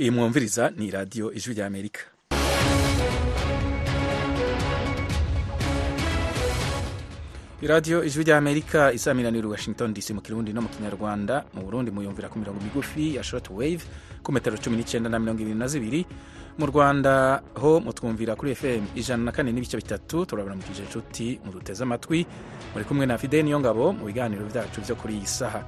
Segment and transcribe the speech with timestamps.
[0.00, 2.00] iyi mwumviriza ni radiyo ijwi rya amerika.
[7.62, 11.44] Iradiyo ijwi rya amerika isamiranira washington dc mu kirundi no mu kinyarwanda.
[11.54, 13.82] Mu burundi muyumvira ku mirongo migufi ya short wave
[14.22, 16.06] ku metero cumi n'icyenda na mirongo ibiri na zibiri.
[16.58, 20.26] Mu rwanda ho mutwumvira kuri fm ijana na kane n'ibice bitatu.
[20.26, 22.26] Turabaramukije inshuti muduteze amatwi.
[22.74, 25.62] Muri kumwe na fide niyo ngabo mu biganiro byacu byo kuri iyi saha.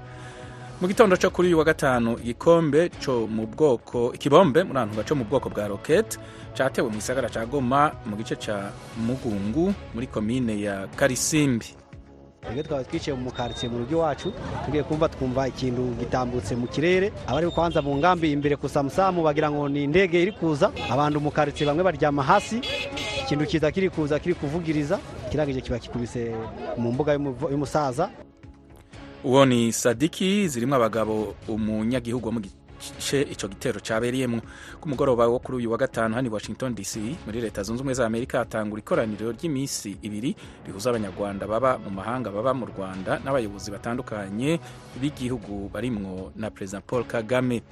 [0.80, 5.14] Mu gitondo cyo kuri uyu wa gatanu igikombe cyo mu bwoko ikibombe muri ahantu cyo
[5.16, 6.18] mu bwoko bwa rokete
[6.54, 11.66] cyatewe mu gisagara cya goma mu gice cya mugungu muri komine ya karisimbi.
[12.40, 14.32] Twebwe twaba twicaye mu karitsiye mu rugo iwacu
[14.64, 17.12] tugiye kumva twumva ikintu gitambutse mu kirere.
[17.28, 20.72] Abari kwanza mu ngambi imbere ku samusamu bagira ngo ni indege iri kuza.
[20.90, 22.60] Abantu mu karitsiye bamwe baryama hasi
[23.28, 24.96] ikintu kiza kiri kuza kiri kuvugiriza
[25.30, 26.32] kirangije kiba kikubise
[26.80, 27.12] mu mbuga
[27.52, 28.08] y'umusaza.
[29.24, 34.40] Uwo ni sadiki zirimo abagabo umunyagihugu wo mu gice icyo gitero cyabereyemo
[34.80, 37.94] ku mugoroba wo kuri uyu wa gatanu hano i washington dc muri leta zunze ubumwe
[37.94, 40.32] za amerika hatangura ikoraniro ry'iminsi ibiri
[40.66, 44.60] rihuza abanyarwanda baba mu mahanga baba mu rwanda n'abayobozi batandukanye
[45.00, 47.62] b'igihugu barimwo na perezida paul kagame.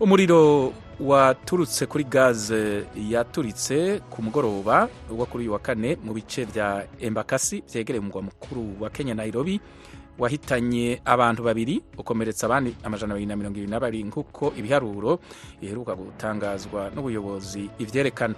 [0.00, 0.72] Umuriro
[1.02, 7.66] waturutse kuri gaze yaturitse ku mugoroba wo kuri uyu wa kane mu bice bya embakasi
[7.66, 9.58] byegereye umurwa mukuru wa kenya nairobi.
[10.20, 15.18] Wahitanye abantu babiri ukomeretsa abandi amajana abiri na mirongo irindwi na babiri nk'uko ibiharuro
[15.60, 18.34] biheruka gutangazwa n'ubuyobozi ibyerekana.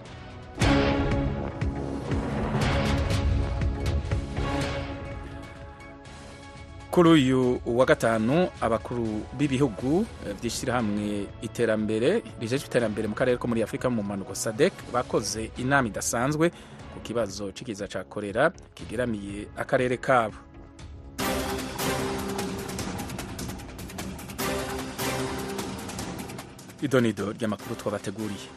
[6.90, 10.04] Kuri uyu wa gatanu abakuru b'ibihugu
[10.38, 16.52] by'ishyirahamwe iterambere rijejwe iterambere mu karere ko muri afurika mu mpanuko sadek bakoze inama idasanzwe
[16.92, 20.36] ku kibazo cy'ikiza cya korera kigeramiye akarere kabo.
[26.82, 28.48] Idonido ry'amakuru twabateguriye.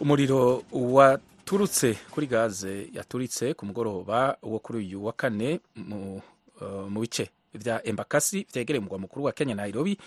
[0.00, 7.84] Umuriro waturutse kuri gaze yaturitse ku mugoroba wo kuri uyu wa kane mu bice bya
[7.86, 9.98] embakasi byegereye umurwa mukuru wa kenya nairobi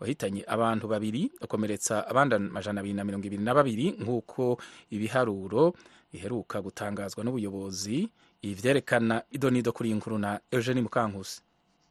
[0.00, 4.58] wahitanye abantu babiri bakomeretsa abandi amajana abiri na mirongo ibiri na babiri nk'uko
[4.90, 5.74] ibiharuro
[6.12, 8.08] biheruka gutangazwa n'ubuyobozi
[8.42, 11.40] ibi byerekana idonido kuri iyi nkuru na eugenie mukankusi.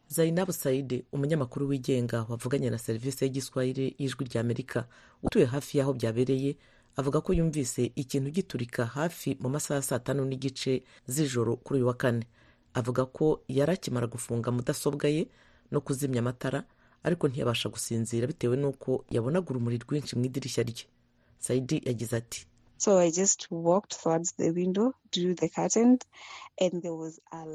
[0.07, 4.88] Zainabu saide umunyamakuru wigenga wavuganye na serivisi y'igiswahili y'ijwi rya amerika
[5.23, 6.55] utuye hafi y'aho byabereye
[6.95, 11.88] avuga ko yumvise ikintu giturika hafi mu masaha ya saa tanu n'igice z'ijoro kuri uyu
[11.88, 12.25] wa kane.
[12.73, 15.27] Avuga ko yari akimara gufunga mudasobwa ye
[15.71, 16.63] no kuzimya amatara
[17.03, 20.85] ariko ntiyabasha gusinzira bitewe n'uko yabonaga urumuri rwinshi mu idirishya rye.
[21.39, 22.45] Saidi yagize ati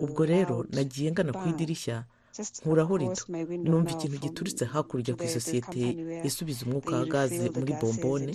[0.04, 2.04] ubwo rero nagiye ngana ku idirishya
[2.38, 5.84] Window numva ikintu from gituritse hakurya ku isosiyete
[6.28, 8.32] isubiza umwuka wa gaze muri bombone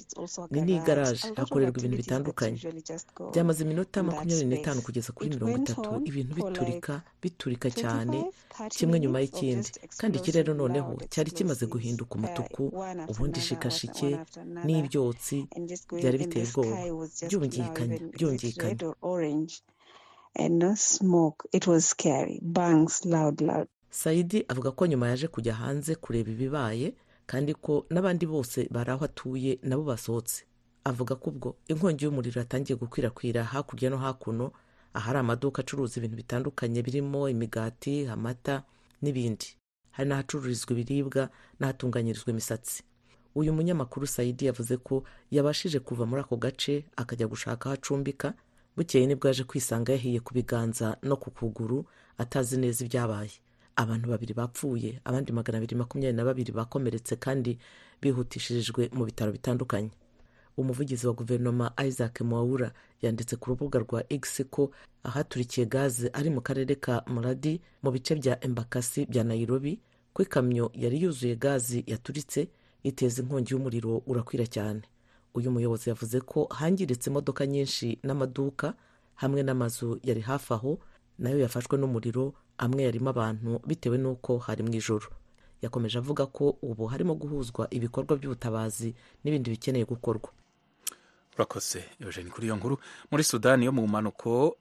[0.51, 2.59] ni n'igaraje hakorerwa ibintu bitandukanye.
[3.31, 5.89] byamaze iminota makumyabiri n'itanu kugeza kuri mirongo itatu.
[6.09, 8.17] ibintu biturika biturika cyane.
[8.19, 9.69] 25, 30 kimwe nyuma y'ikindi.
[9.99, 12.63] kandi ikirere noneho cyari kimaze guhinduka uh, umutuku
[13.11, 14.09] ubundi shikashike
[14.65, 15.37] n'ibyotsi
[15.99, 16.75] byari biteye ubwoba.
[17.27, 18.83] byumvikanye byumvikanye
[20.35, 21.47] and no smoke.
[21.53, 22.39] It was scary.
[22.41, 23.67] Bangs loud loud.
[23.99, 26.93] Sayidi avuga ko nyuma yaje kujya hanze kureba ibibaye
[27.25, 30.43] kandi ko n'abandi bose bari aho atuye nabo basohotse.
[30.83, 34.51] Avuga ko ubwo inkongi y'umuriro yatangiye gukwirakwira hakurya no hakuno
[34.93, 38.63] ahari amaduka acuruza ibintu bitandukanye birimo imigati amata
[39.01, 39.47] n'ibindi.
[39.95, 41.29] Hari n'ahacururizwa ibiribwa
[41.59, 42.83] n'ahatunganyirizwa imisatsi.
[43.35, 48.33] Uyu munyamakuru sayidi yavuze ko yabashije kuva muri ako gace akajya gushaka aho acumbika
[48.77, 51.85] bukeye ni bwo yaje kwisanga yahiye ku biganza no ku kuguru
[52.19, 53.31] atazi neza ibyabaye.
[53.75, 57.57] Abantu babiri bapfuye abandi magana abiri makumyabiri na babiri bakomeretse kandi
[58.01, 59.91] bihutishirijwe mu bitaro bitandukanye.
[60.57, 62.71] Umuvugizi wa guverinoma isaac mwawura
[63.01, 64.71] yanditse ku rubuga rwa x ko
[65.03, 69.79] ahaturikiye gaze ari mu karere ka muradi mu bice bya embakasi bya nairobi
[70.13, 72.47] ko ikamyo yari yuzuye gazi yaturitse
[72.83, 74.81] iteza inkongi y'umuriro urakwira cyane.
[75.35, 78.73] Uyu muyobozi yavuze ko hangiritse imodoka nyinshi n'amaduka
[79.19, 80.79] hamwe n'amazu yari hafi aho
[81.19, 85.07] na yo yafashwe n'umuriro amwe yarimo abantu bitewe n'uko hari mu ijoro
[85.61, 88.93] yakomeje avuga ko ubu harimo guhuzwa ibikorwa by'ubutabazi
[89.23, 90.29] n'ibindi bikeneye gukorwa.
[91.35, 92.77] Urakoze eugene kuri iyo nkuru.
[93.11, 94.55] Muri sudani yo mu mpanuko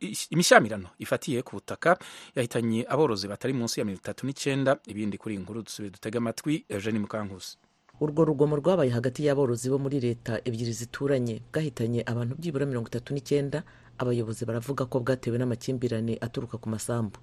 [0.00, 1.98] ish- imishyamirano ifatiye ku butaka
[2.36, 6.64] yahitanye aborozi batari munsi ya mirongo itatu n'icyenda ibindi kuri iyi nkuru dusubire dutege amatwi
[6.68, 7.56] eugene mukankusi.
[8.00, 13.10] Urwo rugomo rwabaye hagati y'aborozi bo muri leta ebyiri zituranye bwahitanye abantu byibura mirongo itatu
[13.14, 13.62] n'icyenda
[13.98, 17.18] abayobozi baravuga ko bwatewe n'amakimbirane aturuka ku masambu.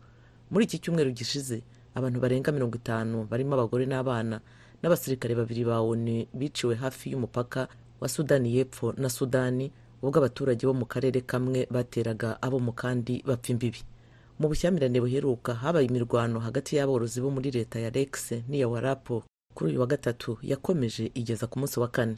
[0.52, 1.62] Muri iki cyumweru gishize
[1.96, 4.40] abantu barenga mirongo itanu barimo abagore n'abana
[4.84, 7.68] n'abasirikare babiri ba onu biciwe hafi y'umupaka
[8.02, 9.72] wa sudani y'epfo na sudani
[10.04, 13.82] ubwo abaturage bo mu karere kamwe bateraga abo mu kandi bapfa imbibi.
[14.40, 19.24] Mu bushyamirane buheruka habaye imirwano hagati y'aborozi bo muri leta ya rex n'iya warapo
[19.56, 22.18] kuri uyu wa gatatu yakomeje igeza ku munsi wa kane.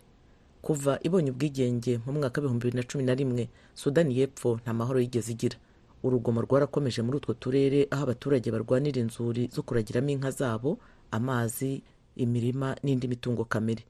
[0.61, 4.99] Kuva ibonye ubwigenge mu mwaka w'ibihumbi bibiri na cumi na rimwe sudani y'epfo nta mahoro
[4.99, 5.57] yigeze igira.
[6.03, 10.77] Urugomo rwarakomeje muri utwo turere aho abaturage barwanira inzuri zo kuragiramo inka zabo
[11.11, 11.81] amazi
[12.15, 13.83] imirima n'indi mitungo kamere.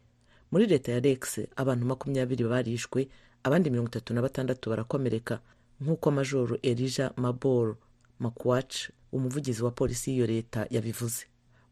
[0.52, 3.08] Muri leta ya rex abantu makumyabiri barishwe
[3.44, 5.40] abandi mirongo itatu na batandatu barakomereka.
[5.82, 7.76] Nk'uko majoro elija mabor
[8.20, 11.26] makwac umuvugizi wa polisi y'iyo leta yabivuze.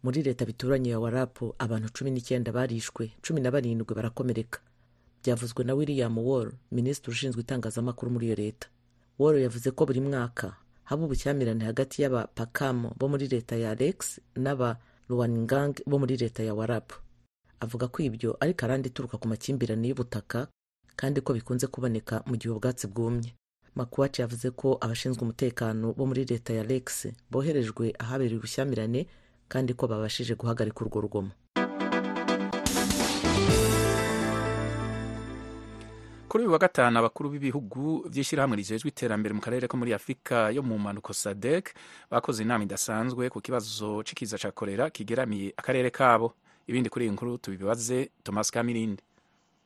[0.04, 4.60] Muri leta bituranye ya warapu abantu cumi n'icyenda barishwe cumi na barindwi barakomereka.
[5.26, 8.68] Byavuzwe na william wall minisitiri ushinzwe itangazamakuru muri iyo leta.
[9.20, 14.78] Wall yavuze ko buri mwaka haba ubushyamirane hagati y'abapakamo bo muri leta ya rex n'aba
[15.10, 16.96] ruwaningang bo muri leta ya warapu
[17.60, 20.48] avuga ko ibyo ari karande ituruka ku makimbirane y'ubutaka
[20.96, 23.34] kandi ko bikunze kuboneka mu gihe ubwatsi bwumye.
[23.76, 29.08] Makuwaci yavuze ko abashinzwe umutekano bo muri leta ya rex boherejwe ahabereye ubushyamirane
[29.50, 31.32] kandi ko babashije guhagarika urwo rugomo.
[36.36, 40.60] Kuri uyu wa gatanu abakuru b'ibihugu by'ishyirahamwe rijejwe iterambere mu karere ko muri afurika yo
[40.60, 41.72] mu mpanuko sadek
[42.12, 46.36] bakoze inama idasanzwe ku kibazo cy'ikiza cya korera kigeramiye akarere kabo.
[46.68, 49.00] Ibindi kuri iyi nkuru tubibaze thomas kamirindi.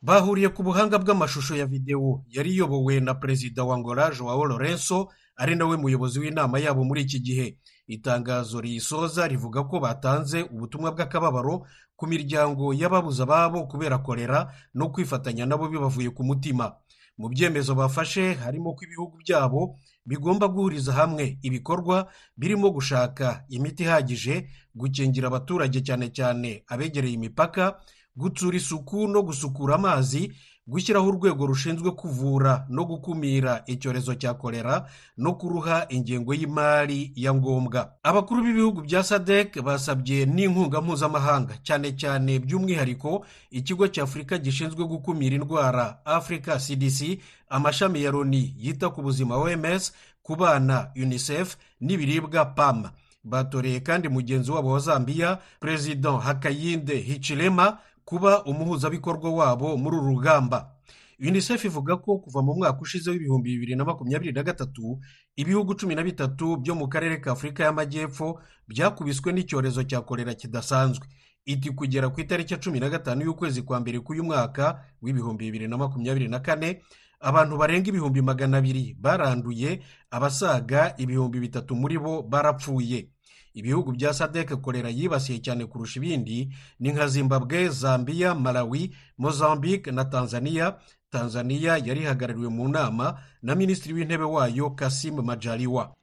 [0.01, 5.09] Bahuriye ku buhanga bw'amashusho ya videwo yari iyobowe na perezida wa ngora joao lorenzo
[5.41, 7.57] ari nawe muyobozi w'inama yabo muri iki gihe.
[7.89, 11.65] Itangazo riyisoza rivuga ko batanze ubutumwa bw'akababaro
[11.97, 16.77] ku miryango y'ababuze ababo kubera korera no kwifatanya nabo bibavuye ku mutima.
[17.19, 19.75] Mu byemezo bafashe harimo ko ibihugu byabo
[20.05, 22.07] bigomba guhuriza hamwe ibikorwa
[22.37, 27.75] birimo gushaka imiti ihagije gukingira abaturage cyane cyane abegereye imipaka
[28.15, 30.31] gutsura isuku no gusukura amazi
[30.69, 34.85] gushyiraho urwego rushinzwe kuvura no gukumira icyorezo cya korera
[35.17, 37.93] no kuruha ingengo y'imari ya ngombwa.
[38.03, 45.35] Abakuru b'ibihugu bya sadek basabye n'inkunga mpuzamahanga cyane cyane by'umwihariko ikigo cya afurika gishinzwe gukumira
[45.35, 47.19] indwara afurika cdc
[47.49, 52.89] amashami ya loni yita ku buzima oms ku bana unicef n'ibiribwa pam
[53.23, 57.77] batoreye kandi mugenzi wabo wa zambia perezida hakayinde hicirema
[58.09, 60.73] kuba umuhuzabikorwa wabo muri uru rugamba.
[61.19, 64.97] Unicef ivuga ko kuva mu mwaka ushize w'ibihumbi bibiri na makumyabiri na gatatu
[65.35, 71.05] ibihugu cumi na bitatu byo mu karere ka afurika y'amajyepfo byakubiswe n'icyorezo cya korera kidasanzwe.
[71.45, 75.77] Iti kugera ku itariki cumi na gatanu y'ukwezi kwa mbere k'uyu mwaka w'ibihumbi bibiri na
[75.77, 76.81] makumyabiri na kane
[77.19, 83.11] abantu barenga ibihumbi magana abiri baranduye abasaga ibihumbi bitatu muri bo barapfuye.
[83.59, 90.05] Ibihugu bya sadek korera yibasiye cyane kurusha ibindi ni nka zimbabwe zambia malawi mozambique na
[90.05, 90.75] tanzania.
[91.11, 95.95] Tanzania yari ihagarariwe mu nama na minisitiri w'intebe wayo kasimu majaliwa.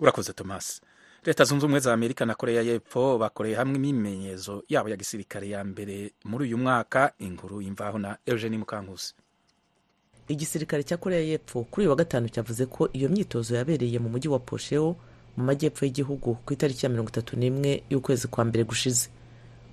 [0.00, 0.80] Urakoze thomas.
[1.24, 5.64] Leta zunze ubumwe za amerika na koreya y'epfo bakoreye hamwe imyimenyerezo yabo ya gisirikare ya
[5.64, 9.14] mbere muri uyu mwaka inkuru y'imvaho na eugenie mukankusi.
[10.28, 14.28] Igisirikare cya koreya y'epfo kuri uyu wa gatanu cyavuze ko iyo myitozo yabereye mu mujyi
[14.28, 14.96] wa posheo
[15.38, 19.08] mu majyepfo y'igihugu ku itariki ya mirongo itatu n'imwe y'ukwezi kwa mbere gushize.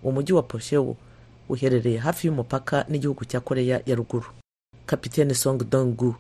[0.04, 0.96] Uwo mujyi wa poshewu
[1.50, 4.30] uherereye hafi y'umupaka n'igihugu cya koreya ya ruguru.
[4.86, 6.16] Kapitene song dongu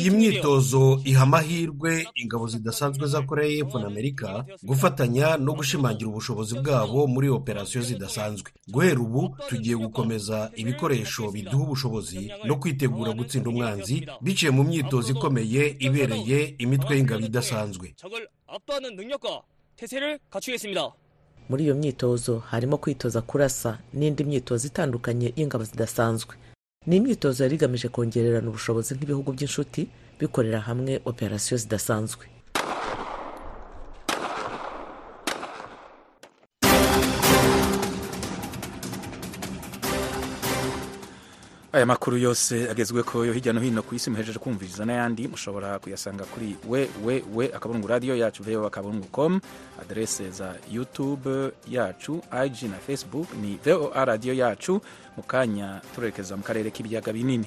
[0.00, 6.54] iyi myitozo iha amahirwe ingabo zidasanzwe za koreya y'epfo na amerika gufatanya no gushimangira ubushobozi
[6.58, 8.50] bwabo muri operasiyo zidasanzwe.
[8.68, 15.76] Guhera ubu tugiye gukomeza ibikoresho biduha ubushobozi no kwitegura gutsinda umwanzi biciye mu myitozo ikomeye
[15.78, 17.94] ibereye imitwe y'ingabo idasanzwe.
[21.48, 26.36] muri iyo myitozo harimo kwitoza kurasa n'indi myitozo itandukanye y'ingabo zidasanzwe.
[26.86, 29.80] Ni imyitozo yari igamije kongererana ubushobozi nk'ibihugu by'inshuti
[30.20, 32.24] bikorera hamwe operasiyo zidasanzwe.
[41.72, 45.78] Aya makuru yose agezwe ko yo hirya no hino ku isi muhejeje kumviriza n'ayandi mushobora
[45.78, 49.40] kuyasanga kuri we we we akaburungu radiyo yacu veho akaburungu com
[49.82, 54.80] aderese za youtube yacu ig na facebook ni voa radiyo yacu
[55.16, 57.46] mu kanya turerekeza mu karere k'ibiyaga binini.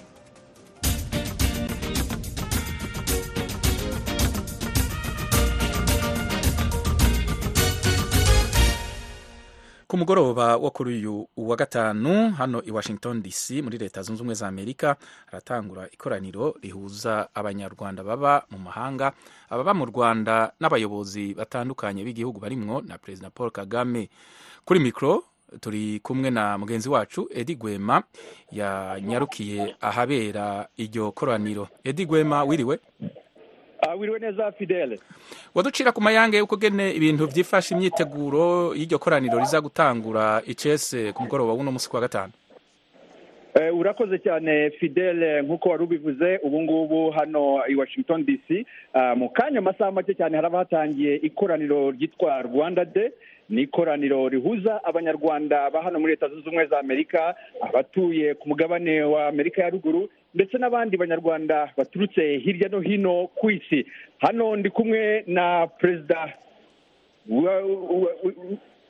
[9.93, 14.33] Ku mugoroba wo kuri uyu wa gatanu hano i washington dc muri leta zunze ubumwe
[14.35, 14.95] za amerika
[15.25, 19.13] haratangura ikoraniro rihuza abanyarwanda baba mu mahanga
[19.50, 24.09] ababa mu rwanda n'abayobozi batandukanye b'igihugu barimwo na perezida paul kagame.
[24.65, 25.23] Kuri mikoro
[25.62, 28.01] turi kumwe na mugenzi wacu edi gwema
[28.51, 31.67] yanyarukiye ahabera iryo koraniro.
[31.83, 32.79] Edi gwema wiriwe?
[34.00, 35.00] Wiriwe neza fidele
[35.56, 41.54] waducira ku mayange yuko gene ibintu byifashe imyiteguro y'iryo koraniro riza gutangura icese ku mugoroba
[41.54, 42.34] w'uno munsi wa gatanu.
[43.74, 48.66] Urakoze cyane fidele nk'uko wari ubivuze ubu ngubu hano i washington dc
[49.16, 53.12] mu kanya amasaha make cyane haraba hatangiye ikoraniro ryitwa rwanda de
[53.50, 59.02] ni ikoraniro rihuza abanyarwanda ba hano muri leta zunze ubumwe za amerika abatuye ku mugabane
[59.04, 63.86] wa amerika ya ruguru ndetse n'abandi banyarwanda baturutse hirya no hino ku isi.
[64.20, 66.34] Hano ndi kumwe na perezida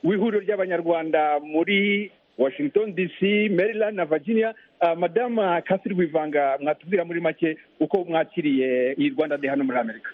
[0.04, 3.20] w'ihuriro ry'abanyarwanda muri washington dc
[3.50, 4.54] maryland na virginia.
[4.96, 10.10] Madamu kasiri wivanga mwatubwira muri make uko mwakiriye iyi rwanda de hano muri amerika.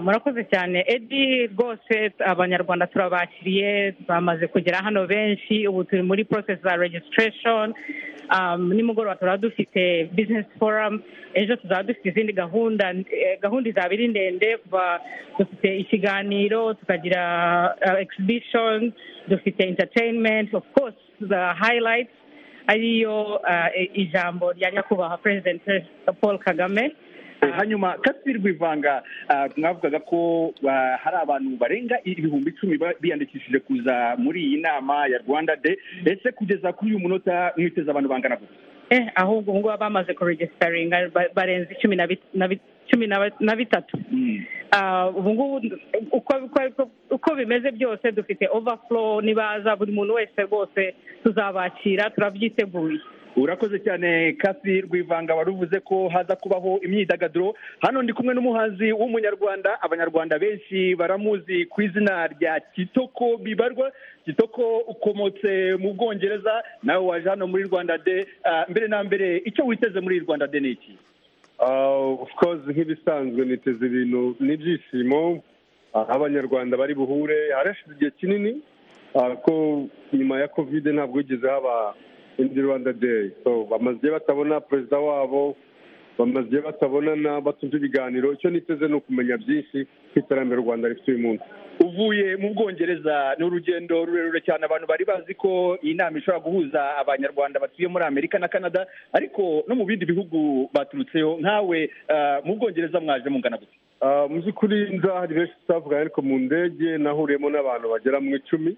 [0.00, 0.84] Murakoze cyane.
[0.86, 7.74] Edi rwose abanyarwanda turabakiriye bamaze kugera hano benshi ubu turi muri process za registration.
[8.58, 11.02] Nimugoroba turaba dufite business forum.
[11.34, 12.92] Ejo tuzaba dufite izindi gahunda
[13.42, 14.58] gahunda izaba iri ndende.
[15.38, 17.22] Dufite ikiganiro tukagira
[18.00, 18.92] exhibition
[19.28, 22.10] dufite entertainment of course the highlights.
[22.66, 23.40] Ariyo
[23.94, 25.62] ijambo rya nyakubahwa president
[26.20, 26.92] paul kagame.
[27.56, 29.02] Hanyuma kasiri rwivanga
[29.56, 30.52] mwavugaga ko
[31.02, 36.72] hari abantu barenga ibihumbi icumi biyandikishije kuza muri iyi nama ya rwanda de ese kugeza
[36.72, 38.56] kuri uyu munota mwiteze abantu bangana gutya
[38.90, 43.06] eh ahubwo ubu ngubu bamaze kuregisitaringa barenze cumi
[43.40, 43.98] na bitatu.
[45.16, 45.60] Ubu ngubu
[47.10, 52.98] uko bimeze byose dufite overflow nibaza buri muntu wese rwose tuzabakira turabyiteguye
[53.42, 57.54] urakoze cyane kasi rwivanga wari uvuze ko haza kubaho imyidagaduro.
[57.80, 59.82] Hano ndi kumwe n'umuhanzi w'umunyarwanda.
[59.82, 63.92] Abanyarwanda benshi baramuzi ku izina rya kitoko bibarwa.
[64.24, 68.26] Kitoko ukomotse mu bwongereza nawe waje hano muri rwanda de
[68.68, 70.98] mbere na mbere icyo witeze muri rwanda de ni iki?
[71.58, 75.42] Of course nk'ibisanzwe niteze ibintu n'ibyishimo.
[75.94, 77.52] Aho abanyarwanda bari buhure.
[77.54, 78.62] Harashize igihe kinini
[79.44, 81.94] ko nyuma ya kovide ntabwo wigeze haba
[82.38, 85.56] indi rwanda deyi so bamaze batabona perezida wabo
[86.18, 88.32] bamaze batabonana batumva ibiganiro.
[88.32, 91.44] Icyo niteze ni ukumenya byinshi ku iterambere u rwanda rifite uyu munsi.
[91.84, 94.64] Uvuye mu bwongereza ni urugendo rurerure cyane.
[94.66, 99.62] Abantu bari bazi ko iyi nama ishobora guhuza abanyarwanda batuye muri amerika na canada ariko
[99.68, 101.90] no mu bindi bihugu baturutseho nkawe
[102.44, 103.78] mu bwongereza mwaje mungana gutya
[104.30, 108.74] mu by'ukuri nza hari benshi tutavuga ariko mu ndege nahuriyemo n'abantu bagera mu icumi.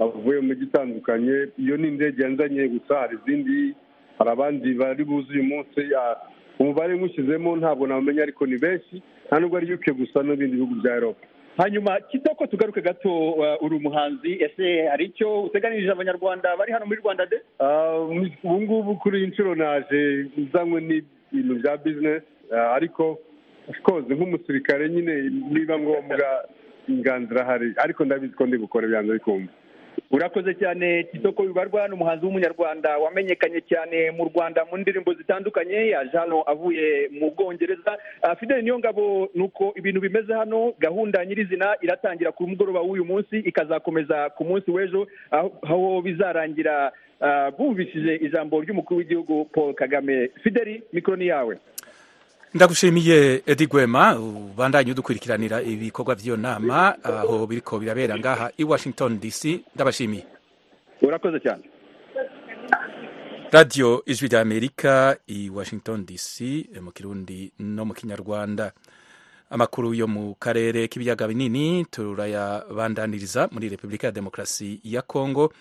[0.00, 3.74] Bavuye mu mijyi itandukanye iyo ni indege yanzanye gusa hari izindi
[4.18, 5.80] hari abandi bari buze uyu munsi
[6.58, 10.96] umubare nywushyizemo ntabwo nawumenya ariko ni benshi nta nubwo ari yuke gusa n'ibindi bihugu bya
[10.96, 11.26] eropa
[11.56, 13.10] hanyuma kitoko tugaruke gato
[13.60, 14.32] uri umuhanzi.
[14.44, 17.36] Ese hari icyo uteganirije abanyarwanda bari hano muri rwanda de?
[18.44, 22.26] Ubu ngubu kuri iyi nshuro naje uzanywe n'ibintu bya bizinesi
[22.76, 23.18] ariko
[23.82, 25.14] koze nk'umusirikare nyine
[25.52, 26.28] niba ngombwa
[26.88, 29.52] inganzira hari ariko ndabizi ko ndi gukora ibyanza bikumva
[30.10, 36.16] urakoze cyane kitoko bibarwa ni umuhanzi w'umunyarwanda wamenyekanye cyane mu rwanda mu ndirimbo zitandukanye yaje
[36.18, 37.98] hano avuye mu bwongereza.
[38.40, 43.38] Fideli niyo ngabo ni uko ibintu bimeze hano gahunda nyirizina iratangira ku mugoroba w'uyu munsi
[43.38, 45.06] ikazakomeza ku munsi w'ejo
[45.62, 46.92] aho bizarangira
[47.58, 50.30] bumvishije ijambo ry'umukuru w'igihugu paul kagame.
[50.42, 51.58] Fideli mikoro ni yawe.
[52.54, 56.96] Ndagushimiye edi gwema ubandanye udukurikiranira ibikorwa by'iyo nama.
[57.04, 60.26] Aho biriko birabera ngaha i washington dc ndabashimiye.
[61.02, 61.62] Urakoze cyane.
[63.52, 66.40] Radiyo ijwi rya amerika i washington dc
[66.82, 68.72] mu kirundi no mu kinyarwanda.
[69.50, 75.52] Amakuru yo mu karere k'ibiyaga binini turayabandaniriza muri repubulika ya demokarasi ya kongo.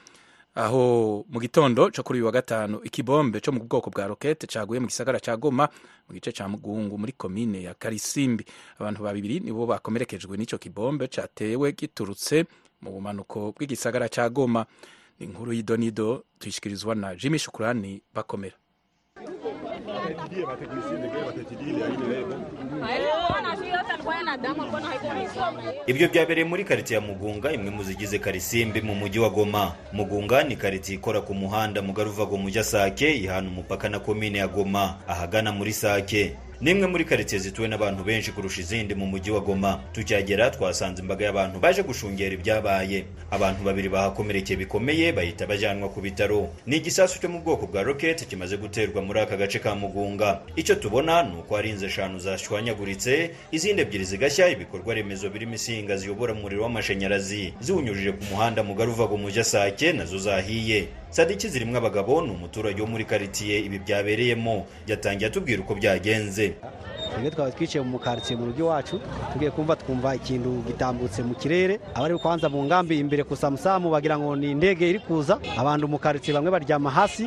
[0.59, 0.83] Aho
[1.31, 4.87] mu gitondo cyo kuri uyu wa gatanu ikibombe cyo mu bwoko bwa rokete cyaguye mu
[4.91, 5.65] gisagara cya goma
[6.07, 8.43] mu gice cya mugungu muri komine ya karisimbi.
[8.79, 12.43] Abantu babiri nibo bakomerekejwe n'icyo kibombe cyatewe giturutse
[12.83, 14.65] mu bumanuko bw'igisagara cya goma.
[15.19, 18.55] Ni inkuru y'idonido tuyishyikirizwa na jimmy shukurani bakomera.
[25.87, 29.75] Ibyo byabereye muri karitsiye ya mugunga imwe mu zigize karisimbi mu mujyi wa goma.
[29.93, 34.37] Mugunga ni karitsiye ikora ku muhanda mugari uva mu mujya sake ihana umupaka na komine
[34.39, 34.97] ya goma.
[35.07, 36.35] Ahagana muri sake.
[36.61, 39.79] Ni imwe muri karitsiye zituwe n'abantu benshi kurusha izindi mu mujyi wa goma.
[39.93, 43.05] Tukihagera twasanze imbaga y'abantu baje gushungera ibyabaye.
[43.31, 46.49] Abantu babiri bahakomerekeye bikomeye bahita bajyanwa ku bitaro.
[46.67, 50.41] Ni igisasu cyo mu bwoko bwa roketi kimaze guterwa muri aka gace ka mugunga.
[50.55, 55.97] Icyo tubona ni uko hari inzu eshanu zashwanyaguritse izindi ebyiri zigashya ibikorwa remezo birimo insinga
[55.97, 60.87] ziyobora umuriro w'amashanyarazi ziwunyujije ku muhanda mugari uva mujya sake na zo zahiye.
[61.09, 64.65] Sadiki zirimo abagabo ni umuturage wo muri karitsiye ibi byabereyemo.
[64.87, 66.53] Yatangiye atubwira uko byagenze.
[67.09, 69.01] Twebwe twaba twicaye mu karitsiye mu rugo iwacu
[69.33, 71.79] tugiye kumva twumva ikintu gitambutse mu kirere.
[71.97, 75.39] Abari kwanza mu ngambi imbere ku samusamu bagira ngo ni indege iri kuza.
[75.57, 77.25] Abantu mu karitsiye bamwe baryama hasi.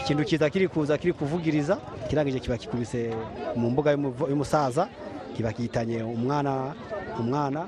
[0.00, 1.76] Ikintu kiza kiri kuza kiri kuvugiriza.
[2.08, 3.12] Kirangije kiba kikubise
[3.56, 3.90] mu mbuga
[4.30, 4.88] y'umusaza.
[5.34, 6.74] Kiba kitanye umwana
[7.20, 7.60] umwana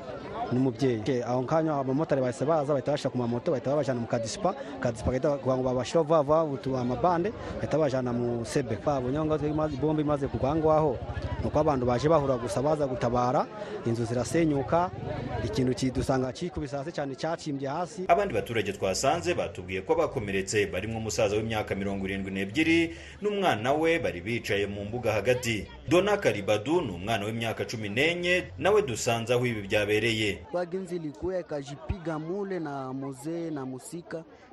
[0.53, 5.11] n'umubyeyi aho kanya abamotari bahise baza bahita bashyira ku mamoto bahita babajyana mu kadisipa kadisipa
[5.11, 8.79] kugira ngo babashyire vuba vuba amabande bahita babajyana mu sebe.
[8.85, 10.99] Babonye aho ngaho bombi imaze kugwa aho ngaho
[11.41, 13.47] ni uko abantu baje bahura gusa baza gutabara.
[13.87, 14.91] Inzu zirasenyuka
[15.45, 18.05] ikintu kidusanga kikubise hasi cyane cyacimbye hasi.
[18.09, 24.21] Abandi baturage twasanze batubwiye ko bakomeretse barimo umusaza w'imyaka mirongo irindwi n'ebyiri n'umwana we bari
[24.21, 25.67] bicaye mu mbuga hagati.
[25.89, 30.39] Dona karibadu ni umwana w'imyaka cumi n'enye nawe dusanze aho ibi byabereye.
[30.53, 34.17] Wagenzi ilikuwa ikajipiga mule na muzee na musika.
[34.17, 34.52] na kengine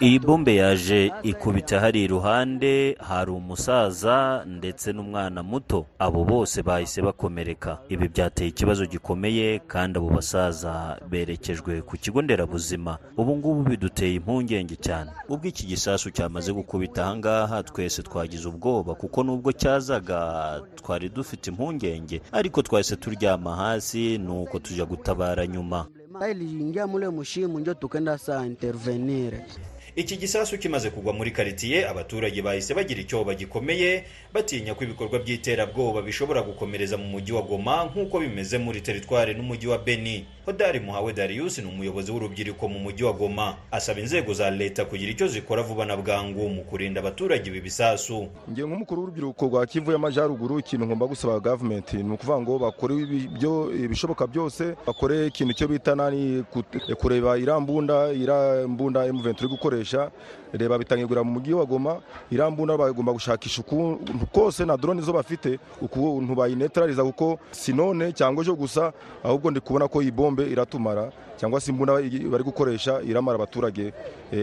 [0.00, 5.86] iyi bombe yaje ikubita hari iruhande hari umusaza ndetse n'umwana muto.
[5.98, 7.78] Abo bose bahise bakomereka.
[7.88, 12.98] Ibi byateye ikibazo gikomeye kandi abo basaza berekejwe ku kigo nderabuzima.
[13.16, 15.10] Ubu ngubu biduteye impungenge cyane.
[15.28, 20.18] Ubwo iki gisasu cyamaze gukubita ahangaha twese twagize ubwoba kuko nubwo cyazaga
[20.74, 22.20] twari dufite impungenge.
[22.32, 25.86] Ariko twahise turyama hasi nuko tujya gutabara nyuma.
[26.26, 29.40] Iliingia mule mushimu njo tukenda saa intervenire.
[29.96, 36.02] Iki gisasu kimaze kugwa muri karitsiye abaturage bahise bagira icyoba gikomeye batinya ko ibikorwa by'iterabwoba
[36.02, 40.26] bishobora gukomereza mu mujyi wa goma nk'uko bimeze muri teritwari n'umujyi wa beni.
[40.48, 43.54] Hodari muhawe darius ni umuyobozi w'urubyiruko mu mujyi wa goma.
[43.70, 48.28] Asaba inzego za leta kugira icyo zikora vuba na bwangu mu kurinda abaturage ibi bisasu.
[48.50, 52.94] Ngiye nk'umukuru w'urubyiruko rwa kivu y'amajyaruguru ikintu ngomba gusaba gavumenti ni ukuvuga ngo bakore
[53.84, 56.44] ibishoboka byose bakore ikintu cyo bita nani
[57.00, 60.10] kureba irambunda irambunda emuventi uri gukoresha
[60.52, 62.00] reba bitangirwa mu mujyi wa goma
[62.32, 68.40] irambunda bagomba gushakisha ukuntu kose na drone zo bafite ukuntu bayinetraliza kuko si none cyangwa
[68.44, 68.92] ejo gusa
[69.24, 71.92] ahubwo ndi kubona ko iyi bombe iratumara cyangwa se imbunda
[72.30, 73.92] bari gukoresha iramara abaturage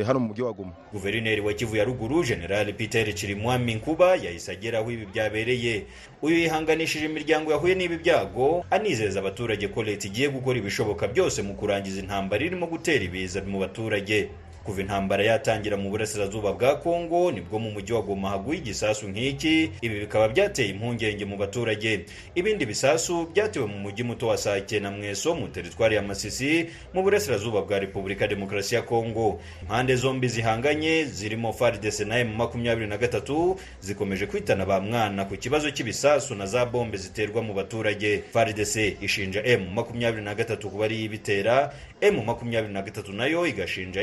[0.05, 0.71] hano mu mujyi wa goma.
[0.93, 5.85] Guverineri wa kivu ya ruguru general peter chirimwami nkuba yahise agera aho ibi byabereye.
[6.21, 11.53] Uyu yihanganishije imiryango yahuye n'ibi byago anizeza abaturage ko leta igiye gukora ibishoboka byose mu
[11.53, 14.29] kurangiza intambara irimo gutera ibiza mu baturage.
[14.65, 19.71] Kuva intambara yatangira mu burasirazuba bwa kongo nibwo mu mujyi wa goma haguye igisasu nk'iki.
[19.81, 22.05] Ibi bikaba byateye impungenge mu baturage.
[22.35, 27.03] Ibindi bisasu byatewe mu mujyi muto wa sake na mweso mu teritwari ya masisi mu
[27.03, 32.97] burasirazuba bwa repubulika demokarasi ya kongo impande zombi zihanganye zirimo fardc na m makumyabiri na
[32.97, 38.23] gatatu zikomeje kwitana ba mwana ku kibazo cy'ibisasu na za bombe ziterwa mu baturage.
[38.33, 44.01] Fardc ishinja m makumyabiri na gatatu kuba ariyo ibitera m makumyabiri na gatatu nayo igashinja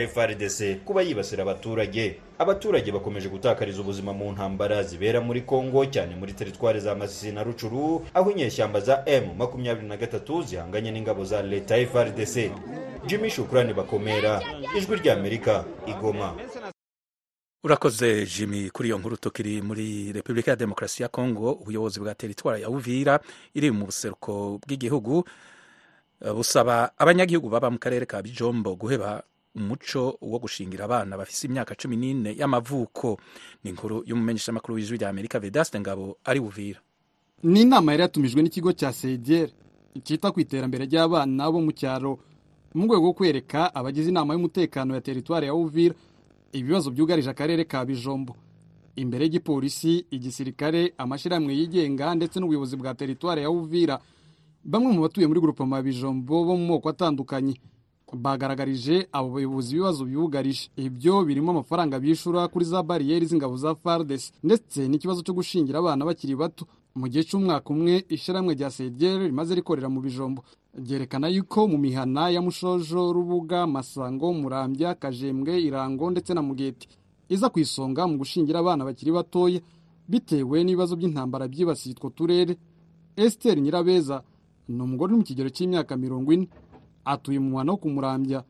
[0.52, 2.16] frdc kuba yibasira abaturage.
[2.38, 7.42] Abaturage bakomeje gutakariza ubuzima mu ntambara zibera muri kongo cyane muri teritwari za masisi na
[7.42, 12.50] rucuru aho inyeshyamba za m makumyabiri na gatatu zihanganye n'ingabo za leta frdc
[13.06, 14.42] jimmy shukurani bakomera
[14.76, 16.34] ijwi ry'amerika igoma.
[17.64, 22.62] Urakoze jimmy kuri iyo nkuru tukiri muri repubulika ya demokarasi ya kongo ubuyobozi bwa teritwari
[22.62, 23.20] ya uvira
[23.54, 25.24] iri mu buseruko bw'igihugu
[26.34, 29.22] busaba abanyagihugu baba mu karere ka bijombo guheba
[29.54, 33.18] umuco wo gushingira abana bafise imyaka cumi n'ine y'amavuko.
[33.64, 36.80] Ni inkuru y'umumenyeshamakuru w'ijwi rya amerika vedaste ngabo ari buvira
[37.42, 39.52] ni inama yari yatumijwe n'ikigo cya segere
[40.04, 42.18] cyita ku iterambere ry'abana bo mu cyaro
[42.74, 45.94] mu rwego rwo kwereka abagize inama y'umutekano ya teritwari ya uvira
[46.52, 48.36] ibibazo byugarije akarere ka bijombo.
[48.96, 53.98] Imbere y'igipolisi igisirikare amashyirahamwe yigenga ndetse n'ubuyobozi bwa teritwari ya uvira
[54.64, 57.56] bamwe mu batuye muri ya bijombo bo mu moko atandukanye.
[58.12, 64.33] Bagaragarije abo bayobozi ibibazo bibugarije ibyo birimo amafaranga bishyura kuri za bariyeri z'ingabo za fardes
[64.42, 66.66] ndetse n'ikibazo cyo gushingira abana bakiri bato.
[66.94, 70.44] Mu gihe cy'umwaka umwe ishyirahamwe rya segere rimaze rikorera mu bijombo.
[70.77, 76.88] Ryerekana yuko mu mihana ya mushojo rubuga masango murambya kajembwe irango ndetse na mugeti
[77.33, 79.61] iza ku isonga mu gushingira abana bakiri batoya
[80.09, 82.57] bitewe n'ibibazo by'intambara byibasiye utwo turere.
[83.16, 84.20] Esiteri nyirabeza
[84.68, 86.48] ni umugore uri mu kigero cy'imyaka mirongo ine.
[87.04, 88.42] Atuye mu mwana wo kumurambya.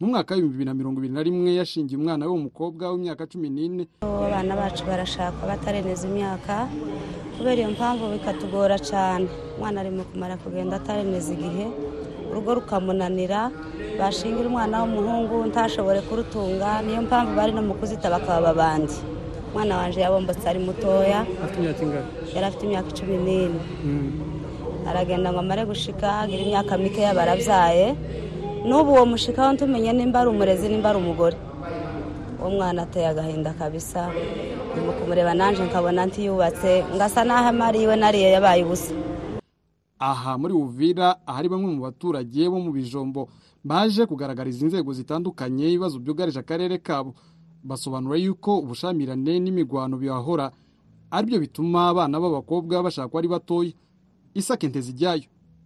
[0.00, 3.48] Mu mwaka w'ibihumbi bibiri na mirongo ibiri na rimwe yashingiye umwana we w'umukobwa w'imyaka cumi
[3.52, 3.84] n'ine.
[4.00, 6.68] Abana bacu barashakwa batareneza imyaka
[7.36, 11.66] kubera iyo mpamvu bikatugora cyane umwana ari mu kumara kugenda atareneza igihe
[12.32, 13.50] urugo rukamunanira
[14.00, 18.96] bashingira umwana w'umuhungu ntashobore kurutunga niyo mpamvu bari no mu kuzita bakaba abandi
[19.52, 21.20] umwana wanjye yabombotse ari mutoya
[22.32, 23.60] yari afite imyaka icumi n'ine.
[24.88, 27.96] Aragenda ngo amare gushika agira imyaka mikeya barabyaye
[28.68, 31.36] n'ubu uwo mushikaho ntumenye nimba ari umurezi nimba ari umugore.
[32.40, 34.08] Uwo mwana ateye agahinda kabisa.
[34.72, 38.92] Ndimo kumureba nanjye nkabona ntiyubatse ngasa n'aho amariwe nariye yabaye ubusa.
[40.00, 43.28] Aha muri uvira ahari bamwe mu baturage bo mu bijombo
[43.64, 47.12] baje kugaragariza inzego zitandukanye ibibazo byugarije akarere kabo.
[47.60, 50.48] Basobanura yuko ubushamirane n'imigwano bihahora
[51.12, 53.72] ari byo bituma abana b'abakobwa bashakwa ari batoya.
[54.34, 55.22] Isake ntezijyayo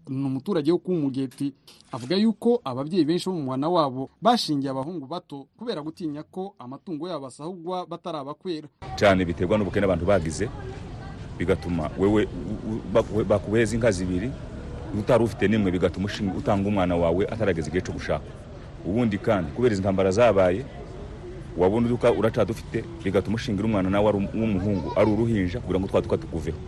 [0.09, 1.55] ni umuturage wo kumugeti
[1.93, 7.09] avuga yuko ababyeyi benshi bo mu mwana wabo bashingiye abahungu bato kubera gutinya ko amatungo
[7.09, 10.49] yabo asahugwa batarabakwera cyane biterwa n'ubukene abantu bagize
[11.39, 12.29] bigatuma wewe
[13.29, 14.31] bakuheza inka zibiri
[15.01, 18.25] utari ufite n'imwe bigatuma utanga umwana wawe atarageza igihe cyo gushaka.
[18.87, 20.65] Ubundi kandi kubera izi ntambara zabaye
[21.59, 26.59] wabona uduka uracadufite bigatuma ushingira umwana nawe w'umuhungu ari uruhinja kugira ngo twa duka tukuveho.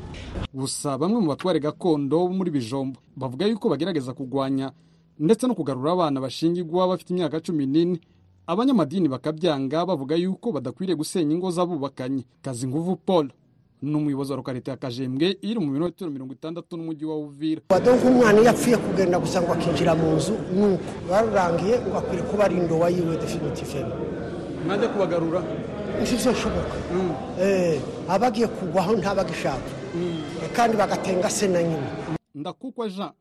[0.54, 4.72] Gusa bamwe mu batware gakondo bo muri bijombo bavuga yuko bagerageza kurwanya
[5.18, 7.98] ndetse no kugarura abana bashingirwa bafite imyaka cumi n'ine.
[8.46, 13.26] Abanyamadini bakabyanga bavuga yuko badakwiriye gusenya ingo z'abubakanye kazi nguvu paul
[13.82, 17.60] ni umuyobozi wa lokalite ya kajembwe iri mu minota mirongo itandatu n'umujyi wa uvira.
[17.70, 20.78] Wadonka umwana iyo apfuye kugenda gusa ngo akinjira mu nzu nuko
[21.10, 23.92] barurangiye ngo akwiriye kuba ari indowa yiwe definitivemo
[24.64, 25.40] mwajya kubagarura
[26.02, 26.76] ntibyo nshoboka
[28.08, 29.70] abagiye kugwaho ntabagishaka.
[30.56, 31.88] Kandi bagatenga se na nyina.
[32.34, 33.12] Ndakukwa jean.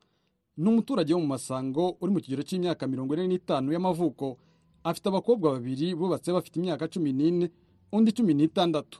[0.56, 4.36] Ni umuturage wo mu masango uri mu kigero cy'imyaka mirongo ine n'itanu y'amavuko.
[4.84, 7.50] Afite abakobwa babiri bubatse bafite imyaka cumi n'ine
[7.92, 8.98] undi cumi n'itandatu.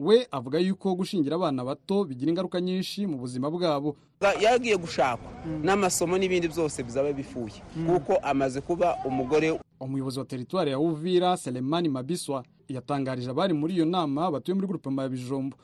[0.00, 3.96] We avuga yuko gushingira abana bato bigira ingaruka nyinshi mu buzima bwabo.
[4.40, 5.30] Yagiye gushakwa
[5.62, 9.60] n'amasomo n'ibindi byose bizaba bifuye kuko amaze kuba umugore.
[9.80, 14.88] Umuyobozi wa teritwari ya uvira selemani mabiswa yatangarije abari muri iyo nama batuye muri gurupe
[15.02, 15.56] ya bijombo.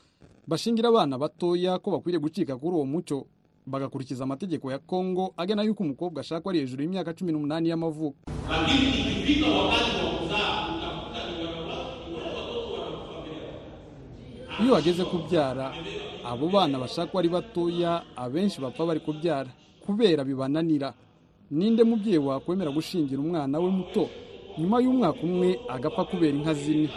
[0.47, 3.25] Bashingira abana batoya ko bakwiriye gucika kuri uwo muco
[3.65, 8.17] bagakurikiza amategeko ya kongo agena yuko umukobwa ashakwa ari hejuru y'imyaka cumi n'umunani y'amavuko.
[14.61, 15.73] Iyo wageze kubyara
[16.25, 19.49] abo bana bashakwa ari batoya abenshi bapfa bari kubyara
[19.85, 20.93] kubera bibananira.
[21.51, 24.09] Ninde mubyeyi wakwemera gushingira umwana we muto?
[24.57, 26.89] Nyuma y'umwaka umwe agapfa kubera inka zine.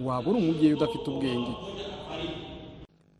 [0.00, 1.52] Waba uri umubyeyi udafite ubwenge.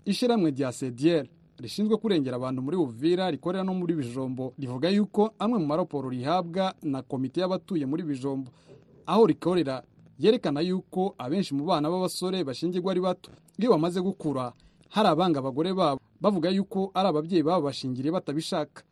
[0.05, 1.29] Ishyirahamwe rya sediyeri
[1.61, 6.75] rishinzwe kurengera abantu muri uvira rikorera no muri bijombo rivuga yuko amwe mu maraporo rihabwa
[6.83, 8.49] na komite y'abatuye muri bijombo
[9.07, 9.83] aho rikorera
[10.21, 13.31] yerekana yuko abenshi mu bana b'abasore bashingirwa ari bato.
[13.59, 14.53] Iyo bamaze gukura
[14.93, 18.83] hari abanga abagore babo bavuga yuko ari ababyeyi babo bashingiriye batabishaka.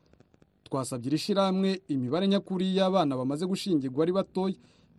[0.64, 4.56] Twasabye iri shyirahamwe imibare nyakuri y'abana bamaze gushingirwa ari batoya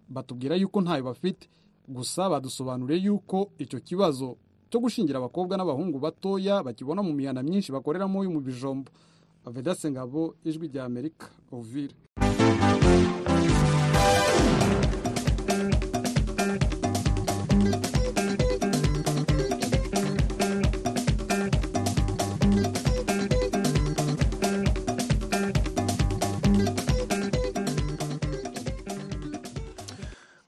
[0.09, 1.49] batubwira yuko ntayo bafite.
[1.89, 4.37] Gusa badusobanuriye yuko icyo kibazo
[4.69, 8.91] cyo gushingira abakobwa n'abahungu batoya bakibona mu mihanda myinshi bakoreramo mu bijombo.
[9.49, 11.95] Vedase ngabo ijwi rya amerika uvire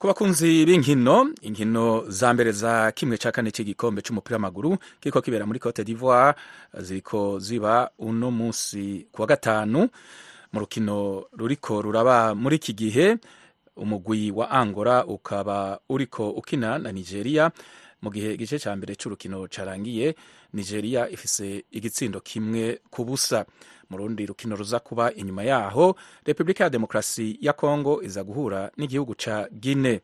[0.02, 5.46] ku bakunzi b'inkino inkino za mbere za kimwe cya kane cy'igikombe cy'umupira w'amaguru kiriko kibera
[5.46, 6.34] muri cote d'ivoire
[6.82, 9.90] ziriko ziba uno munsi ku wa gatanu.
[10.54, 13.18] Mu rukino ruriko ruraba muri iki gihe
[13.78, 17.52] umugwi wa angola ukaba uriko ukina na nigeria.
[18.02, 20.16] Mu gihe igice cya mbere cy'urukino cyarangiye
[20.54, 23.46] nigeria ifise igitsindo kimwe ku busa.
[23.90, 25.96] Mu rundi rukino ruza kuba inyuma yaho.
[26.26, 30.02] Repubulika ya demokarasi ya kongo iza guhura n'igihugu ca gine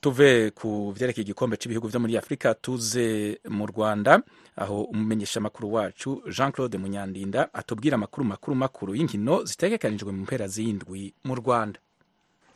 [0.00, 4.20] tuve ku vyerekeye igikombe cy'ibihugu vyo muri afurika tuze mu rwanda
[4.56, 11.14] aho umumenyeshamakuru wacu jean claude munyandinda atubwira amakuru makuru makuru y'inkino zitegekanijwe mu mpera z'indwi
[11.24, 11.80] mu rwanda.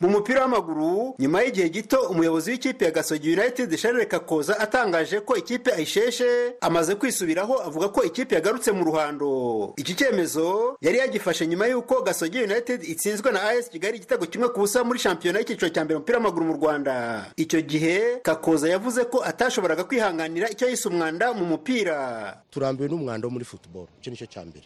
[0.01, 5.35] Mu mupira w'amaguru nyuma y'igihe gito umuyobozi w'ikipe ya gasogi united sharire kakoza atangaje ko
[5.35, 9.73] ikipe ayisheshe amaze kwisubiraho avuga ko ikipe yagarutse mu ruhando.
[9.77, 14.59] Iki cyemezo yari yagifashe nyuma y'uko gasogi united itsinzwe na as kigali igitego kimwe ku
[14.59, 17.25] busa muri shampiyona y'icyiciro cya mbere umupira w'amaguru mu rwanda.
[17.35, 22.39] Icyo gihe kakoza yavuze ko atashoboraga kwihanganira icyo yise umwanda mu mupira.
[22.49, 23.87] Turambiwe n'umwanda wo muri football.
[23.99, 24.63] Icyo ni cyo cya mbere.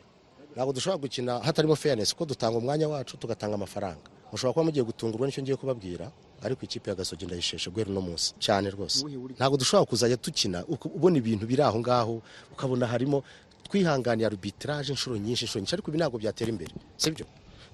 [0.55, 4.13] Ntabwo dushobora gukina hatarimo fairness kuko dutanga umwanya wacu tugatanga amafaranga.
[4.33, 6.09] Mushobora kuba mugiye gutungurwa n'icyo ngiye kubabwira
[6.41, 8.33] ariko ikipe ya gasogi ndayisheshe guhera uno munsi.
[8.41, 9.05] Cyane rwose.
[9.37, 13.23] Ntabwo dushobora kuzajya dukina ubona ibintu biri aho ngaho ukabona harimo
[13.69, 16.73] twihanganiye arbitrage inshuro nyinshi inshuro nyinshi ariko ibi ntabwo byatera imbere.
[16.97, 17.25] Sibyo?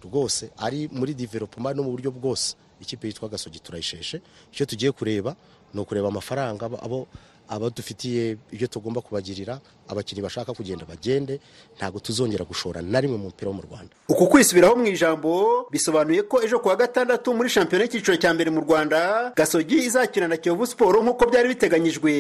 [0.04, 2.56] Rwose ari muri development no mu buryo bwose.
[2.84, 4.22] Ikipe yitwa gasogi turayisheshe.
[4.54, 5.36] Icyo tugiye kureba
[5.74, 7.08] ni ukureba amafaranga abo-
[7.50, 9.60] abo dufitiye ibyo tugomba kubagirira
[9.90, 11.40] abakinnyi bashaka kugenda bagende
[11.78, 13.90] ntabwo tuzongera gushora na rimwe mu mupira wo mu rwanda.
[14.10, 18.62] Uku kwisubiraho mu ijambo bisobanuye ko ejo kuwa gatandatu muri shampiyona y'icyiciro cya mbere mu
[18.62, 22.12] rwanda gasogi izakina na kiyovu siporo nk'uko byari biteganyijwe.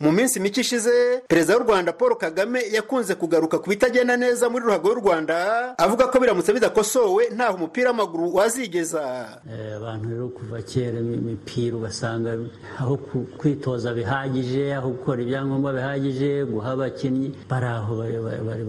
[0.00, 4.64] Mu minsi mike ishize perezida w'u rwanda paul kagame yakunze kugaruka ku bitagenda neza muri
[4.70, 5.36] ruhago y'u rwanda
[5.78, 9.02] avuga ko biramutse bidakosowe ntaho umupira w'amaguru wazigeza.
[9.50, 12.38] Eh, abantu rero kuva kera imi- imipira ugasanga
[12.78, 12.94] aho
[13.38, 17.92] kwitoza bihagije aho gukora ibyangombwa bihagije guha abakinnyi bari aho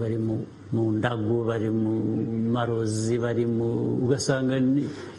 [0.00, 1.92] bari mu, mu ndagu bari mu
[2.54, 3.68] marozi bari mu
[4.04, 4.56] ugasanga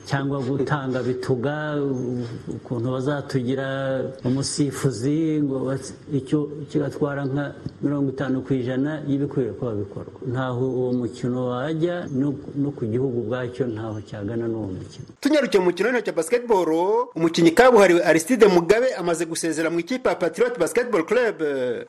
[0.09, 1.55] cyangwa gutanga bituga
[2.55, 3.67] ukuntu bazatugira
[4.25, 5.57] umusifuzi ngo
[6.13, 7.45] icyo kigatwara nka
[7.81, 13.67] mirongo itanu ku ijana y'ibikwiye kuba bikorwa ntaho uwo mukino wajya no, ku gihugu ubwacyo
[13.67, 15.05] ntaho cyagana n'uwo mukino.
[15.21, 16.69] Tunyarukiye mu mukino w'intoki basketball.
[17.15, 21.35] Umukinnyi kabuhariwe aristide mugabe amaze gusezera mu ikipe ya patriot basketball club.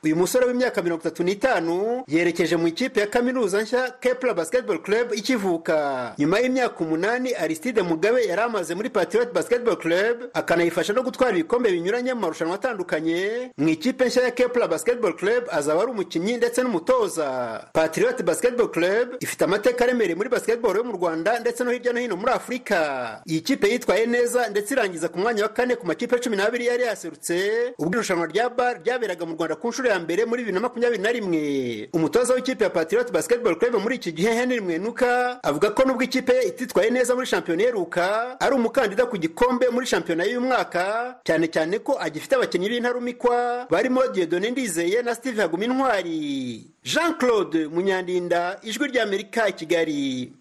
[0.05, 3.50] Uyu musore w'imyaka mirongo itatu n'itanu yerekeje mu ikipe ya kaminuza.
[3.63, 6.15] Nshya kepler basketball club ikivuka.
[6.19, 11.71] Nyuma y'imyaka umunani aristide mugabe yari amaze muri patriot basketball club akanayifasha no gutwara ibikombe
[11.73, 13.51] binyuranye mu marushanwa atandukanye.
[13.59, 17.61] Mu ikipe nshya ya kepler basketball club azaba ari umukinnyi ndetse n'umutoza.
[17.73, 22.01] Patriot basketball club ifite amateka aremereye muri basketball yo mu rwanda ndetse no hirya no
[22.01, 26.19] hino muri afurika iyi kipe yitwaye neza ndetse irangiza ku mwanya wa kane ku makipe
[26.19, 27.73] cumi n'abiri yari yaserutse.
[27.79, 31.03] Ubwo irushanwa rya bar ryaberaga mu rwanda ku nshuro ya mbere muri bibiri na makumyabiri
[31.03, 31.89] na rimwe.
[31.93, 36.33] Umutoza w'ikipe ya patriot basketball club muri iki gihe henry mwenuka avuga ko nubwo ikipe
[36.35, 41.47] ye ititwaye neza muri shampiyona iheruka ari umukandida ku gikombe muri shampiyona y'uyu mwaka cyane
[41.49, 48.59] cyane ko agifite abakinnyi b'intarumikwa barimo diedone ndizeye na steve haguma intwari jean claude munyandinda
[48.63, 50.33] ijwi ry'amerika i kigali.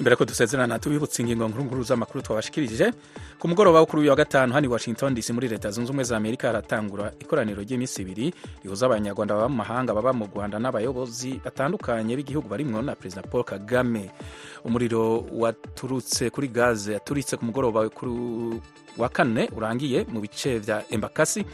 [0.00, 2.92] Imbere ko dusezerana tubibutse ingingo nkuru z'amakuru twabashikirije.
[3.38, 6.04] Ku mugoroba wo kuri uyu wa gatanu hano i washington dc muri leta zunze ubumwe
[6.04, 8.32] za amerika haratangura ikoraniro ry'iminsi ibiri
[8.64, 13.44] rihuza abanyarwanda baba mu mahanga baba mu rwanda n'abayobozi batandukanye b'igihugu barimwo na perezida paul
[13.44, 14.08] kagame.
[14.64, 17.84] Umuriro waturutse kuri gaze yaturitse ku mugoroba
[18.96, 21.44] wa kane urangiye mu bice vya embakasi.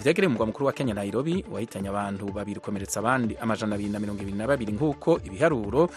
[0.00, 4.22] Vyegereye umugwa mukuru wa kenya nairobi wahitanye abantu babiri ukomeretsa abandi amajana abiri na mirongo
[4.22, 5.90] ibiri na babiri nk'uko ibiharuro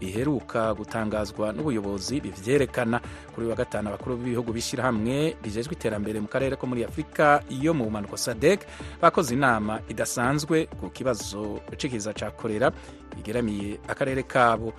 [0.00, 3.00] biheruka gutangazwa n'ubuyobozi bivyerekana.
[3.34, 7.84] Kuri wa gatanu abakuru b'ibihugu bishyirahamwe rijejwe iterambere mu karere ko muri afurika iyo mu
[7.84, 8.66] bumanuko sadek.
[9.00, 12.72] Bakoze inama idasanzwe ku kibazo c'ikiza ca korera
[13.16, 14.72] bigeramiye akarere kabo.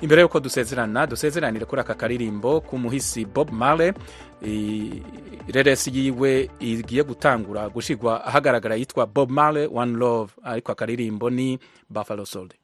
[0.00, 3.92] Imbere y'uko dusezerana dusezeranire kuri aka karirimbo k'umuhisi bob marley.
[5.48, 10.32] Reresi yiwe igiye gutangura gushigwa ahagaragara yitwa bob marley one love.
[10.44, 11.58] Ariko akaririmbo ni
[11.90, 12.58] buffalo soldier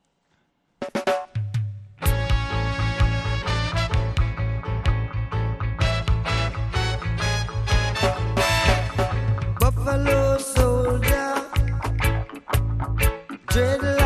[9.84, 11.34] Valor soldier,
[13.48, 14.01] dreadlocks.